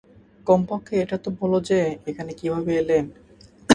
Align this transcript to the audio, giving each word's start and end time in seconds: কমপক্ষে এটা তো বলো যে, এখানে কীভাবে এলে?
কমপক্ষে 0.47 0.93
এটা 1.03 1.17
তো 1.23 1.29
বলো 1.39 1.57
যে, 1.69 1.79
এখানে 2.09 2.31
কীভাবে 2.39 2.71
এলে? 2.81 2.97